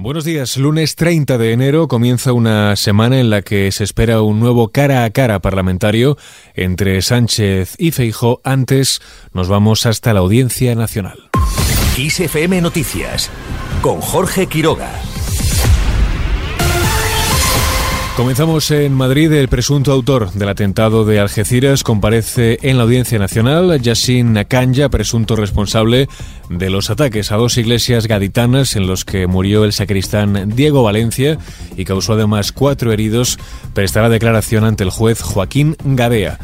[0.00, 0.56] Buenos días.
[0.56, 5.02] Lunes 30 de enero comienza una semana en la que se espera un nuevo cara
[5.02, 6.16] a cara parlamentario
[6.54, 8.40] entre Sánchez y Feijó.
[8.44, 9.00] Antes
[9.32, 11.30] nos vamos hasta la Audiencia Nacional.
[11.96, 13.28] XFM Noticias
[13.82, 14.88] con Jorge Quiroga.
[18.18, 19.32] Comenzamos en Madrid.
[19.32, 23.80] El presunto autor del atentado de Algeciras comparece en la Audiencia Nacional.
[23.80, 26.08] Yassin Nakanja, presunto responsable
[26.50, 31.38] de los ataques a dos iglesias gaditanas en los que murió el sacristán Diego Valencia
[31.76, 33.38] y causó además cuatro heridos,
[33.72, 36.40] prestará declaración ante el juez Joaquín Gadea.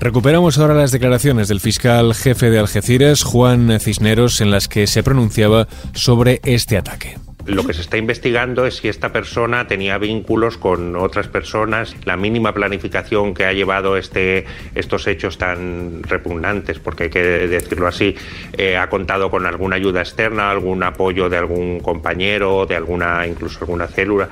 [0.00, 5.04] Recuperamos ahora las declaraciones del fiscal jefe de Algeciras, Juan Cisneros, en las que se
[5.04, 7.23] pronunciaba sobre este ataque.
[7.46, 12.16] Lo que se está investigando es si esta persona tenía vínculos con otras personas, la
[12.16, 18.16] mínima planificación que ha llevado este, estos hechos tan repugnantes, porque hay que decirlo así,
[18.56, 23.58] eh, ha contado con alguna ayuda externa, algún apoyo de algún compañero, de alguna, incluso
[23.60, 24.30] alguna célula.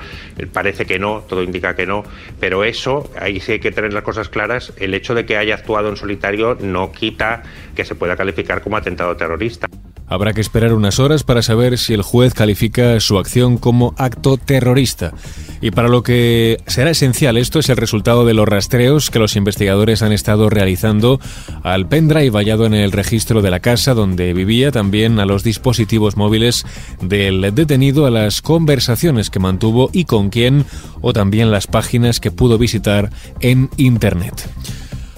[0.51, 2.03] Parece que no, todo indica que no,
[2.39, 5.53] pero eso, ahí sí hay que tener las cosas claras, el hecho de que haya
[5.53, 7.43] actuado en solitario no quita
[7.75, 9.67] que se pueda calificar como atentado terrorista.
[10.13, 14.37] Habrá que esperar unas horas para saber si el juez califica su acción como acto
[14.37, 15.11] terrorista.
[15.59, 19.35] Y para lo que será esencial esto es el resultado de los rastreos que los
[19.35, 21.19] investigadores han estado realizando
[21.63, 26.15] al pendrive hallado en el registro de la casa donde vivía, también a los dispositivos
[26.15, 26.63] móviles
[27.01, 30.65] del detenido, a las conversaciones que mantuvo y con quién,
[31.01, 34.47] o también las páginas que pudo visitar en Internet.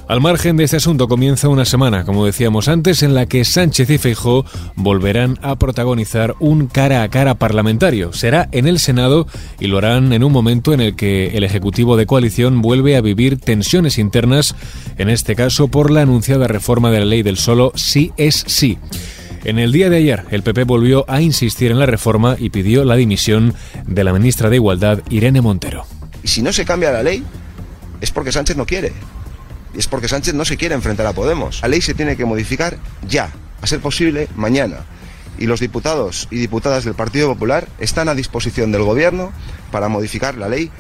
[0.08, 3.90] Al margen de este asunto comienza una semana, como decíamos antes, en la que Sánchez
[3.90, 8.14] y Feijó volverán a protagonizar un cara a cara parlamentario.
[8.14, 9.28] Será en el Senado
[9.60, 13.02] y lo harán en un momento en el que el Ejecutivo de coalición vuelve a
[13.02, 14.56] vivir tensiones internas,
[15.00, 18.78] en este caso por la anunciada reforma de la ley del solo sí es sí.
[19.44, 22.84] En el día de ayer, el PP volvió a insistir en la reforma y pidió
[22.84, 23.56] la dimisión
[23.88, 25.88] de la ministra de Igualdad, Irene Montero.
[26.22, 27.24] Y si no se cambia la ley,
[28.02, 28.94] es porque Sánchez no quiere.
[29.76, 31.62] Y es porque Sánchez no se quiere enfrentar a Podemos.
[31.62, 32.78] La ley se tiene que modificar
[33.08, 33.32] ya,
[33.62, 34.86] a ser posible mañana.
[35.38, 39.34] Y los diputados y diputadas del Partido Popular están a disposición del Gobierno
[39.72, 40.72] para modificar la ley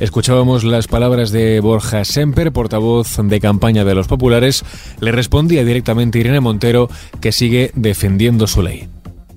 [0.00, 4.64] Escuchábamos las palabras de Borja Semper, portavoz de campaña de los populares.
[5.00, 6.88] Le respondía directamente Irene Montero,
[7.20, 8.88] que sigue defendiendo su ley.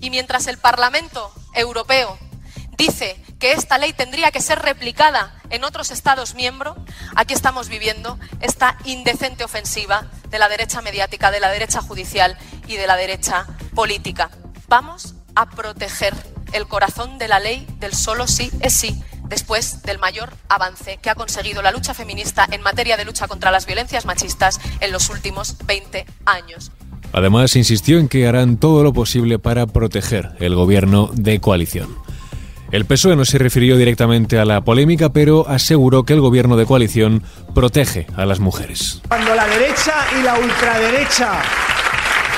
[0.01, 2.15] Y mientras el Parlamento Europeo
[2.77, 6.77] dice que esta ley tendría que ser replicada en otros Estados miembros,
[7.15, 12.77] aquí estamos viviendo esta indecente ofensiva de la derecha mediática, de la derecha judicial y
[12.77, 13.45] de la derecha
[13.75, 14.31] política.
[14.67, 16.15] Vamos a proteger
[16.53, 21.09] el corazón de la ley del solo sí es sí, después del mayor avance que
[21.09, 25.09] ha conseguido la lucha feminista en materia de lucha contra las violencias machistas en los
[25.09, 26.71] últimos 20 años.
[27.13, 32.00] Además, insistió en que harán todo lo posible para proteger el gobierno de coalición.
[32.71, 36.65] El PSOE no se refirió directamente a la polémica, pero aseguró que el gobierno de
[36.65, 37.21] coalición
[37.53, 39.01] protege a las mujeres.
[39.09, 41.41] Cuando la derecha y la ultraderecha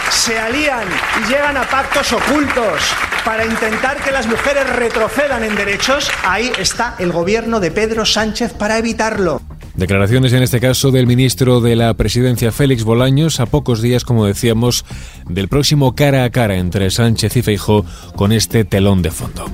[0.09, 0.87] se alían
[1.21, 2.81] y llegan a pactos ocultos
[3.23, 8.53] para intentar que las mujeres retrocedan en derechos, ahí está el gobierno de Pedro Sánchez
[8.53, 9.39] para evitarlo.
[9.75, 14.25] Declaraciones en este caso del ministro de la Presidencia Félix Bolaños a pocos días, como
[14.25, 14.83] decíamos,
[15.27, 19.45] del próximo cara a cara entre Sánchez y Feijó con este telón de fondo.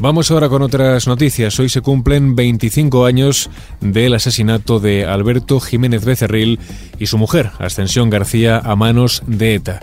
[0.00, 1.58] Vamos ahora con otras noticias.
[1.58, 3.50] Hoy se cumplen 25 años
[3.80, 6.60] del asesinato de Alberto Jiménez Becerril
[7.00, 9.80] y su mujer, Ascensión García, a manos de ETA.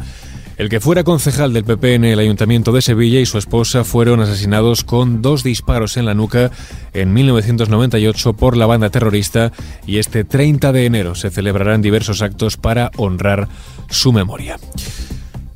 [0.57, 4.21] El que fuera concejal del PP en el Ayuntamiento de Sevilla y su esposa fueron
[4.21, 6.49] asesinados con dos disparos en la nuca
[6.93, 9.51] en 1998 por la banda terrorista
[9.85, 13.49] y este 30 de enero se celebrarán diversos actos para honrar
[13.89, 14.57] su memoria.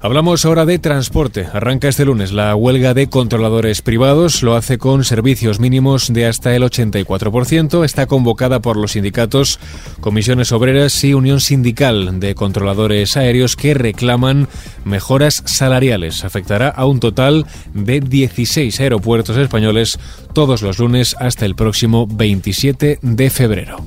[0.02, 1.46] Hablamos ahora de transporte.
[1.52, 4.42] Arranca este lunes la huelga de controladores privados.
[4.44, 7.84] Lo hace con servicios mínimos de hasta el 84%.
[7.84, 9.60] Está convocada por los sindicatos,
[10.00, 14.48] comisiones obreras y Unión Sindical de Controladores Aéreos que reclaman
[14.86, 16.24] mejoras salariales.
[16.24, 20.00] Afectará a un total de 16 aeropuertos españoles
[20.34, 23.84] todos los lunes hasta el próximo 27 de febrero.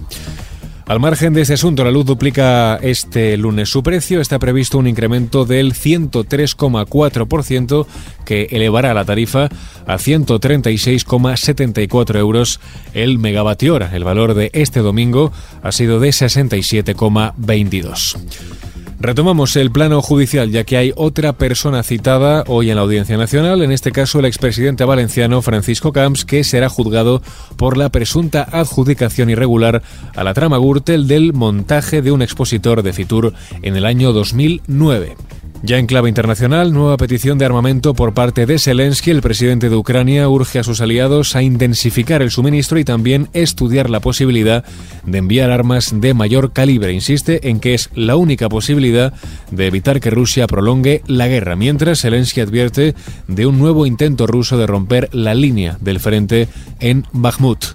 [0.86, 4.20] Al margen de este asunto, la luz duplica este lunes su precio.
[4.20, 7.86] Está previsto un incremento del 103,4%
[8.24, 9.48] que elevará la tarifa
[9.86, 12.60] a 136,74 euros
[12.94, 13.90] el megavatio hora.
[13.94, 15.32] El valor de este domingo
[15.62, 18.71] ha sido de 67,22.
[19.02, 23.60] Retomamos el plano judicial, ya que hay otra persona citada hoy en la Audiencia Nacional,
[23.62, 27.20] en este caso el expresidente valenciano Francisco Camps, que será juzgado
[27.56, 29.82] por la presunta adjudicación irregular
[30.14, 35.16] a la trama Gürtel del montaje de un expositor de Fitur en el año 2009.
[35.64, 39.12] Ya en clave internacional, nueva petición de armamento por parte de Zelensky.
[39.12, 43.88] El presidente de Ucrania urge a sus aliados a intensificar el suministro y también estudiar
[43.88, 44.64] la posibilidad
[45.06, 46.92] de enviar armas de mayor calibre.
[46.92, 49.14] Insiste en que es la única posibilidad
[49.52, 52.96] de evitar que Rusia prolongue la guerra, mientras Zelensky advierte
[53.28, 56.48] de un nuevo intento ruso de romper la línea del frente
[56.80, 57.66] en Bakhmut.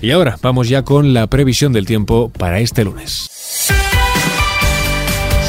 [0.00, 3.41] Y ahora vamos ya con la previsión del tiempo para este lunes.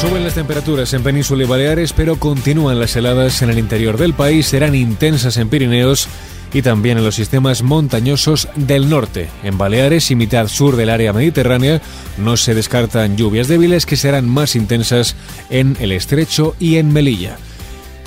[0.06, 4.12] Suben las temperaturas en Península y Baleares, pero continúan las heladas en el interior del
[4.12, 6.08] país, serán intensas en Pirineos
[6.52, 9.30] y también en los sistemas montañosos del norte.
[9.42, 11.80] En Baleares y mitad sur del área mediterránea
[12.18, 15.16] no se descartan lluvias débiles que serán más intensas
[15.48, 17.38] en el estrecho y en Melilla.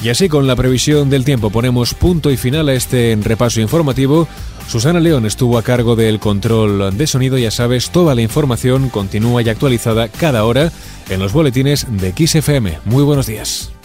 [0.01, 4.27] Y así con la previsión del tiempo ponemos punto y final a este repaso informativo.
[4.67, 9.41] Susana León estuvo a cargo del control de sonido, ya sabes, toda la información continúa
[9.41, 10.71] y actualizada cada hora
[11.09, 12.79] en los boletines de XFM.
[12.85, 13.76] Muy buenos días.